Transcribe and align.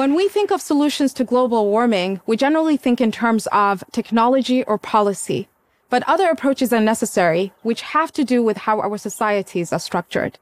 When 0.00 0.14
we 0.14 0.30
think 0.30 0.50
of 0.50 0.62
solutions 0.62 1.12
to 1.12 1.24
global 1.24 1.66
warming, 1.66 2.22
we 2.24 2.38
generally 2.38 2.78
think 2.78 3.02
in 3.02 3.12
terms 3.12 3.46
of 3.52 3.84
technology 3.92 4.64
or 4.64 4.78
policy. 4.78 5.46
But 5.90 6.08
other 6.08 6.30
approaches 6.30 6.72
are 6.72 6.80
necessary, 6.80 7.52
which 7.60 7.82
have 7.82 8.10
to 8.12 8.24
do 8.24 8.42
with 8.42 8.56
how 8.56 8.80
our 8.80 8.96
societies 8.96 9.74
are 9.74 9.78
structured. 9.78 10.38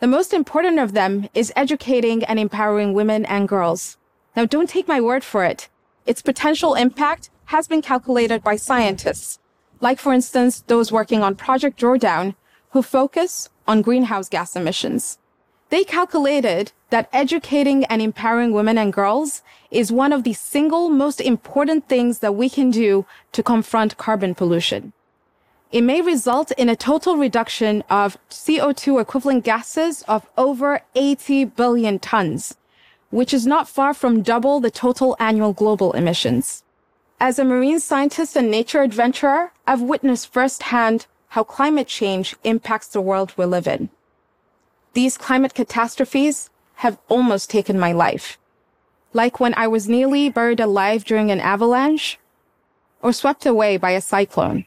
The 0.00 0.06
most 0.06 0.34
important 0.34 0.80
of 0.80 0.92
them 0.92 1.30
is 1.32 1.50
educating 1.56 2.24
and 2.24 2.38
empowering 2.38 2.92
women 2.92 3.24
and 3.24 3.48
girls. 3.48 3.96
Now, 4.36 4.44
don't 4.44 4.68
take 4.68 4.86
my 4.86 5.00
word 5.00 5.24
for 5.24 5.44
it. 5.46 5.70
Its 6.04 6.20
potential 6.20 6.74
impact 6.74 7.30
has 7.46 7.66
been 7.66 7.80
calculated 7.80 8.44
by 8.44 8.56
scientists, 8.56 9.38
like, 9.80 9.98
for 9.98 10.12
instance, 10.12 10.62
those 10.66 10.92
working 10.92 11.22
on 11.22 11.36
Project 11.36 11.80
Drawdown, 11.80 12.34
who 12.72 12.82
focus 12.82 13.48
on 13.66 13.80
greenhouse 13.80 14.28
gas 14.28 14.54
emissions. 14.54 15.16
They 15.74 15.82
calculated 15.82 16.70
that 16.90 17.08
educating 17.12 17.84
and 17.86 18.00
empowering 18.00 18.52
women 18.52 18.78
and 18.78 18.92
girls 18.92 19.42
is 19.72 19.90
one 19.90 20.12
of 20.12 20.22
the 20.22 20.32
single 20.32 20.88
most 20.88 21.20
important 21.20 21.88
things 21.88 22.20
that 22.20 22.36
we 22.36 22.48
can 22.48 22.70
do 22.70 23.06
to 23.32 23.42
confront 23.42 23.96
carbon 23.96 24.36
pollution. 24.36 24.92
It 25.72 25.80
may 25.80 26.00
result 26.00 26.52
in 26.52 26.68
a 26.68 26.76
total 26.76 27.16
reduction 27.16 27.82
of 27.90 28.16
CO2 28.30 29.00
equivalent 29.00 29.42
gases 29.42 30.02
of 30.02 30.28
over 30.38 30.80
80 30.94 31.46
billion 31.46 31.98
tons, 31.98 32.56
which 33.10 33.34
is 33.34 33.44
not 33.44 33.68
far 33.68 33.92
from 33.94 34.22
double 34.22 34.60
the 34.60 34.70
total 34.70 35.16
annual 35.18 35.52
global 35.52 35.90
emissions. 35.94 36.62
As 37.18 37.40
a 37.40 37.44
marine 37.44 37.80
scientist 37.80 38.36
and 38.36 38.48
nature 38.48 38.82
adventurer, 38.82 39.50
I've 39.66 39.82
witnessed 39.82 40.32
firsthand 40.32 41.06
how 41.30 41.42
climate 41.42 41.88
change 41.88 42.36
impacts 42.44 42.86
the 42.86 43.00
world 43.00 43.32
we 43.36 43.44
live 43.44 43.66
in. 43.66 43.88
These 44.94 45.18
climate 45.18 45.54
catastrophes 45.54 46.50
have 46.76 46.98
almost 47.08 47.50
taken 47.50 47.78
my 47.78 47.92
life. 47.92 48.38
Like 49.12 49.40
when 49.40 49.54
I 49.54 49.66
was 49.66 49.88
nearly 49.88 50.28
buried 50.28 50.60
alive 50.60 51.04
during 51.04 51.30
an 51.30 51.40
avalanche 51.40 52.18
or 53.02 53.12
swept 53.12 53.44
away 53.44 53.76
by 53.76 53.90
a 53.90 54.00
cyclone. 54.00 54.66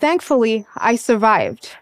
Thankfully, 0.00 0.66
I 0.76 0.96
survived. 0.96 1.76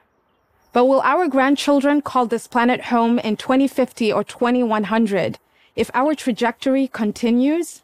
But 0.72 0.86
will 0.86 1.00
our 1.02 1.28
grandchildren 1.28 2.02
call 2.02 2.26
this 2.26 2.46
planet 2.46 2.82
home 2.86 3.18
in 3.20 3.36
2050 3.36 4.12
or 4.12 4.24
2100 4.24 5.38
if 5.76 5.90
our 5.94 6.14
trajectory 6.14 6.88
continues? 6.88 7.82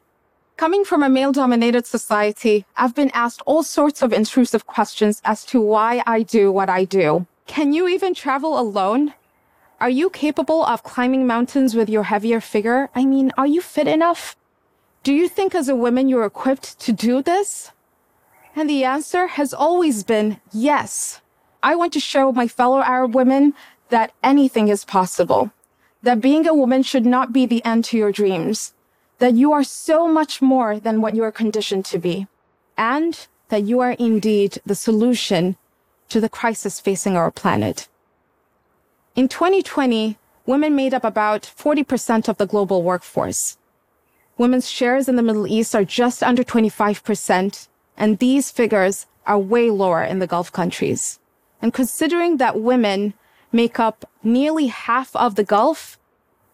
Coming 0.56 0.84
from 0.84 1.05
a 1.05 1.08
male 1.08 1.30
dominated 1.30 1.86
society, 1.86 2.64
I've 2.77 2.96
been 2.96 3.12
asked 3.14 3.42
all 3.46 3.62
sorts 3.62 4.02
of 4.02 4.12
intrusive 4.12 4.66
questions 4.66 5.22
as 5.24 5.44
to 5.46 5.60
why 5.60 6.02
I 6.05 6.22
do 6.22 6.50
what 6.50 6.68
I 6.68 6.84
do. 6.84 7.27
Can 7.48 7.72
you 7.72 7.88
even 7.88 8.14
travel 8.14 8.60
alone? 8.60 9.14
Are 9.80 9.91
you 9.91 10.10
capable 10.10 10.64
of 10.64 10.84
climbing 10.84 11.27
mountains 11.27 11.74
with 11.74 11.88
your 11.88 12.05
heavier 12.05 12.40
figure? 12.40 12.90
I 12.94 13.05
mean, 13.05 13.32
are 13.38 13.46
you 13.46 13.62
fit 13.62 13.88
enough? 13.88 14.36
Do 15.02 15.12
you 15.14 15.28
think 15.28 15.55
as 15.55 15.68
a 15.68 15.74
woman 15.74 16.08
you're 16.08 16.27
equipped 16.27 16.78
to 16.80 16.92
do 16.92 17.22
this? 17.22 17.72
And 18.55 18.68
the 18.68 18.84
answer 18.84 19.28
has 19.28 19.55
always 19.55 20.05
been 20.05 20.40
yes. 20.52 21.22
I 21.62 21.74
want 21.74 21.94
to 21.94 22.00
show 22.00 22.30
my 22.32 22.46
fellow 22.46 22.82
Arab 22.82 23.14
women 23.14 23.55
that 23.88 24.12
anything 24.22 24.68
is 24.68 24.84
possible. 24.84 25.50
That 26.02 26.20
being 26.20 26.46
a 26.46 26.55
woman 26.55 26.83
should 26.83 27.06
not 27.06 27.33
be 27.33 27.46
the 27.46 27.64
end 27.64 27.84
to 27.86 27.96
your 27.96 28.12
dreams. 28.12 28.74
That 29.20 29.34
you 29.34 29.52
are 29.52 29.64
so 29.64 30.06
much 30.06 30.42
more 30.42 30.78
than 30.78 31.00
what 31.00 31.16
you 31.16 31.24
are 31.24 31.33
conditioned 31.33 31.86
to 31.86 31.98
be. 31.98 32.28
And 32.77 33.27
that 33.48 33.64
you 33.64 33.80
are 33.80 33.92
indeed 33.92 34.60
the 34.66 34.74
solution 34.74 35.56
to 36.09 36.20
the 36.20 36.28
crisis 36.28 36.81
facing 36.81 37.17
our 37.17 37.31
planet. 37.31 37.89
In 39.14 39.28
2020, 39.28 40.17
women 40.47 40.75
made 40.75 40.95
up 40.95 41.05
about 41.05 41.42
40% 41.42 42.28
of 42.28 42.37
the 42.39 42.47
global 42.47 42.83
workforce. 42.83 43.59
Women's 44.36 44.70
shares 44.70 45.09
in 45.09 45.17
the 45.17 45.23
Middle 45.23 45.47
East 45.47 45.75
are 45.75 45.84
just 45.84 46.23
under 46.23 46.45
25%, 46.45 47.68
and 47.97 48.18
these 48.18 48.51
figures 48.51 49.07
are 49.27 49.39
way 49.39 49.68
lower 49.68 50.02
in 50.02 50.20
the 50.20 50.27
Gulf 50.27 50.52
countries. 50.52 51.18
And 51.61 51.74
considering 51.74 52.36
that 52.36 52.61
women 52.61 53.14
make 53.51 53.80
up 53.80 54.08
nearly 54.23 54.68
half 54.68 55.14
of 55.17 55.35
the 55.35 55.45
Gulf, 55.45 55.98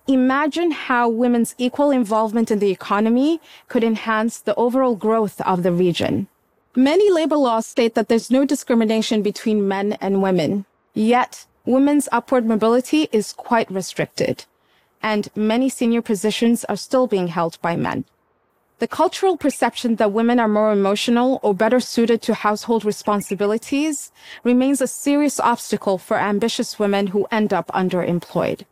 imagine 0.07 0.71
how 0.71 1.09
women's 1.09 1.55
equal 1.59 1.91
involvement 1.91 2.51
in 2.51 2.59
the 2.59 2.71
economy 2.71 3.41
could 3.69 3.85
enhance 3.85 4.39
the 4.39 4.55
overall 4.55 4.97
growth 4.97 5.41
of 5.43 5.63
the 5.63 5.73
region. 5.73 6.29
Many 6.77 7.09
labor 7.09 7.37
laws 7.37 7.67
state 7.67 7.95
that 7.95 8.09
there's 8.09 8.33
no 8.33 8.45
discrimination 8.45 9.23
between 9.23 9.69
men 9.69 9.93
and 10.01 10.21
women. 10.21 10.65
Yet, 10.93 11.47
women's 11.65 12.09
upward 12.11 12.47
mobility 12.47 13.09
is 13.13 13.33
quite 13.33 13.71
restricted, 13.71 14.45
and 15.01 15.29
many 15.37 15.69
senior 15.69 16.03
positions 16.03 16.65
are 16.65 16.77
still 16.77 17.07
being 17.07 17.29
held 17.29 17.61
by 17.63 17.77
men. 17.77 18.07
The 18.81 18.89
cultural 18.89 19.37
perception 19.37 19.97
that 19.97 20.11
women 20.11 20.41
are 20.41 20.49
more 20.49 20.73
emotional 20.73 21.39
or 21.45 21.55
better 21.55 21.79
suited 21.79 22.21
to 22.23 22.35
household 22.35 22.85
responsibilities 22.85 24.11
remains 24.43 24.81
a 24.81 24.89
serious 24.89 25.39
obstacle 25.39 25.97
for 25.97 26.19
ambitious 26.19 26.77
women 26.77 27.07
who 27.09 27.29
end 27.31 27.53
up 27.53 27.69
underemployed. 27.69 28.63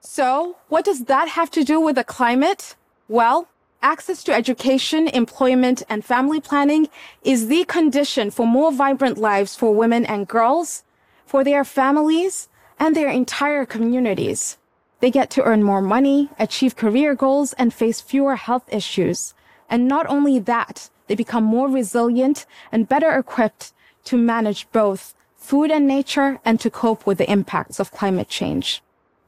So, 0.00 0.56
what 0.70 0.86
does 0.86 1.04
that 1.04 1.28
have 1.28 1.50
to 1.50 1.64
do 1.64 1.78
with 1.80 1.96
the 1.96 2.04
climate? 2.04 2.76
Well, 3.08 3.46
access 3.82 4.22
to 4.24 4.34
education, 4.34 5.08
employment, 5.08 5.82
and 5.88 6.04
family 6.04 6.40
planning 6.40 6.88
is 7.22 7.48
the 7.48 7.64
condition 7.64 8.30
for 8.30 8.46
more 8.46 8.72
vibrant 8.72 9.18
lives 9.18 9.56
for 9.56 9.74
women 9.74 10.04
and 10.06 10.28
girls, 10.28 10.84
for 11.26 11.44
their 11.44 11.64
families, 11.64 12.48
and 12.78 12.94
their 12.94 13.08
entire 13.08 13.64
communities. 13.64 14.58
They 15.00 15.10
get 15.10 15.30
to 15.30 15.42
earn 15.42 15.62
more 15.62 15.80
money, 15.80 16.28
achieve 16.38 16.76
career 16.76 17.14
goals, 17.14 17.54
and 17.54 17.72
face 17.72 18.00
fewer 18.00 18.36
health 18.36 18.64
issues. 18.72 19.34
And 19.68 19.88
not 19.88 20.06
only 20.06 20.38
that, 20.40 20.90
they 21.06 21.14
become 21.14 21.44
more 21.44 21.68
resilient 21.68 22.46
and 22.70 22.88
better 22.88 23.10
equipped 23.10 23.72
to 24.04 24.16
manage 24.16 24.70
both 24.72 25.14
food 25.36 25.70
and 25.70 25.86
nature 25.86 26.38
and 26.44 26.60
to 26.60 26.70
cope 26.70 27.06
with 27.06 27.18
the 27.18 27.30
impacts 27.30 27.80
of 27.80 27.90
climate 27.90 28.28
change. 28.28 28.82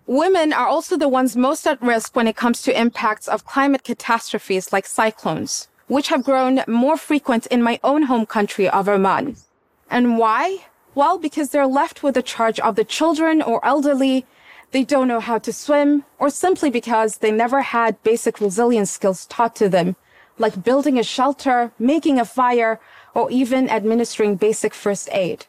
Women 0.07 0.53
are 0.53 0.67
also 0.67 0.97
the 0.97 1.09
ones 1.09 1.37
most 1.37 1.67
at 1.67 1.81
risk 1.81 2.17
when 2.17 2.27
it 2.27 2.37
comes 2.37 2.63
to 2.63 2.79
impacts 2.79 3.29
of 3.29 3.45
climate 3.45 3.85
catastrophes 3.85 4.73
like 4.73 4.87
cyclones, 4.87 5.69
which 5.87 6.09
have 6.09 6.25
grown 6.25 6.63
more 6.67 6.97
frequent 6.97 7.47
in 7.47 7.63
my 7.63 7.79
own 7.85 8.03
home 8.03 8.27
country 8.27 8.69
of 8.69 8.89
Oman. 8.89 9.37
And 9.91 10.19
why? 10.19 10.67
Well, 10.95 11.19
because 11.19 11.51
they're 11.51 11.67
left 11.67 12.03
with 12.03 12.15
the 12.15 12.23
charge 12.23 12.59
of 12.61 12.77
the 12.77 12.85
children 12.85 13.41
or 13.41 13.65
elderly 13.65 14.27
they 14.73 14.85
don't 14.85 15.07
know 15.07 15.21
how 15.21 15.39
to 15.39 15.53
swim, 15.53 16.05
or 16.19 16.31
simply 16.31 16.71
because 16.71 17.19
they 17.19 17.31
never 17.31 17.61
had 17.61 18.03
basic 18.03 18.41
resilience 18.41 18.91
skills 18.91 19.27
taught 19.27 19.55
to 19.57 19.69
them, 19.69 19.97
like 20.39 20.65
building 20.65 20.99
a 20.99 21.03
shelter, 21.03 21.73
making 21.79 22.19
a 22.19 22.25
fire, 22.25 22.81
or 23.15 23.31
even 23.31 23.69
administering 23.69 24.37
basic 24.37 24.73
first 24.73 25.11
aid. 25.13 25.45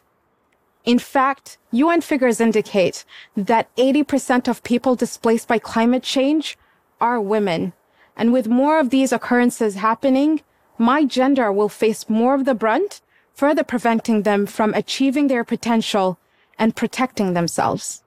In 0.86 1.00
fact, 1.00 1.58
UN 1.72 2.02
figures 2.02 2.42
indicate 2.42 3.06
that 3.38 3.74
80% 3.78 4.48
of 4.48 4.64
people 4.64 4.96
displaced 4.96 5.48
by 5.48 5.58
climate 5.58 6.04
change 6.04 6.58
are 7.00 7.22
women. 7.22 7.74
And 8.18 8.34
with 8.34 8.48
more 8.48 8.80
of 8.80 8.90
these 8.90 9.12
occurrences 9.12 9.76
happening, 9.76 10.42
my 10.78 11.06
gender 11.06 11.52
will 11.52 11.70
face 11.70 12.10
more 12.10 12.36
of 12.36 12.46
the 12.46 12.54
brunt, 12.54 13.02
further 13.34 13.64
preventing 13.64 14.24
them 14.24 14.46
from 14.46 14.74
achieving 14.74 15.28
their 15.28 15.44
potential 15.44 16.20
and 16.60 16.76
protecting 16.76 17.34
themselves. 17.34 18.04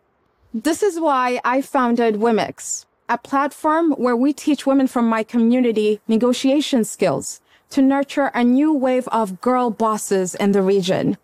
This 0.53 0.82
is 0.82 1.00
why 1.00 1.41
I 1.44 1.62
founded 1.62 2.16
Wimix, 2.16 2.87
a 3.08 3.19
platform 3.19 3.93
where 3.93 4.16
we 4.16 4.32
teach 4.32 4.66
women 4.66 4.87
from 4.87 5.08
my 5.08 5.22
community 5.22 6.00
negotiation 6.06 6.84
skills 6.84 7.41
to 7.70 7.82
nurture 7.82 8.31
a 8.34 8.44
new 8.44 8.72
wave 8.72 9.08
of 9.08 9.41
girl 9.41 9.70
bosses 9.70 10.34
in 10.34 10.53
the 10.53 10.62
region. 10.62 11.16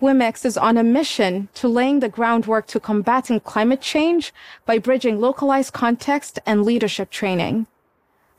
Wimix 0.00 0.44
is 0.44 0.56
on 0.56 0.76
a 0.76 0.84
mission 0.84 1.48
to 1.54 1.66
laying 1.66 1.98
the 1.98 2.08
groundwork 2.08 2.68
to 2.68 2.78
combating 2.78 3.40
climate 3.40 3.80
change 3.80 4.32
by 4.64 4.78
bridging 4.78 5.20
localized 5.20 5.72
context 5.72 6.38
and 6.46 6.64
leadership 6.64 7.10
training. 7.10 7.66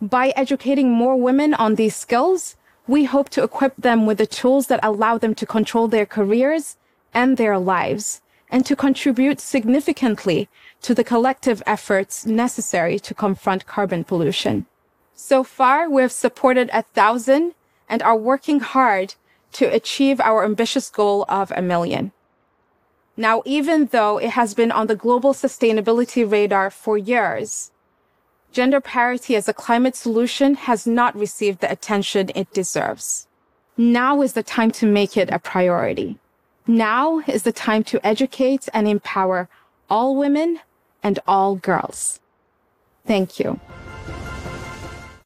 By 0.02 0.30
educating 0.38 0.90
more 0.90 1.18
women 1.18 1.54
on 1.54 1.76
these 1.76 1.98
skills, 1.98 2.56
we 2.88 3.04
hope 3.04 3.28
to 3.32 3.44
equip 3.44 3.76
them 3.76 4.06
with 4.06 4.20
the 4.20 4.26
tools 4.26 4.68
that 4.68 4.80
allow 4.82 5.18
them 5.18 5.36
to 5.36 5.46
control 5.46 5.90
their 5.90 6.06
careers 6.06 6.78
and 7.14 7.36
their 7.36 7.60
lives 7.60 8.22
and 8.50 8.66
to 8.66 8.76
contribute 8.76 9.42
significantly 9.42 10.48
to 10.82 10.96
the 10.96 11.04
collective 11.04 11.62
efforts 11.66 12.26
necessary 12.26 12.98
to 13.00 13.14
confront 13.14 13.68
carbon 13.68 14.06
pollution. 14.06 14.66
So 15.14 15.44
far, 15.44 15.90
we 15.90 16.02
have 16.04 16.14
supported 16.14 16.70
a 16.72 16.84
thousand 16.84 17.54
and 17.90 18.02
are 18.02 18.16
working 18.16 18.62
hard 18.62 19.16
to 19.54 19.66
achieve 19.66 20.20
our 20.20 20.44
ambitious 20.44 20.90
goal 20.90 21.26
of 21.28 21.52
a 21.52 21.62
million. 21.62 22.12
Now, 23.18 23.42
even 23.46 23.88
though 23.88 24.18
it 24.18 24.32
has 24.32 24.54
been 24.54 24.72
on 24.72 24.88
the 24.88 24.96
global 24.96 25.34
sustainability 25.34 26.30
radar 26.30 26.70
for 26.70 26.98
years, 26.98 27.72
gender 28.52 28.80
parity 28.80 29.36
as 29.36 29.50
a 29.50 29.54
climate 29.54 29.96
solution 29.96 30.56
has 30.56 30.88
not 30.88 31.16
received 31.16 31.60
the 31.60 31.72
attention 31.72 32.32
it 32.34 32.54
deserves. 32.54 33.28
Now 33.78 34.22
is 34.22 34.34
the 34.34 34.44
time 34.44 34.72
to 34.72 34.86
make 34.86 35.18
it 35.18 35.30
a 35.32 35.40
priority. 35.40 36.18
Now 36.68 37.20
is 37.28 37.44
the 37.44 37.52
time 37.52 37.84
to 37.86 38.06
educate 38.06 38.70
and 38.74 38.88
empower 38.88 39.50
all 39.90 40.16
women 40.16 40.60
and 41.02 41.20
all 41.28 41.56
girls. 41.56 42.20
Thank 43.06 43.40
you. 43.40 43.60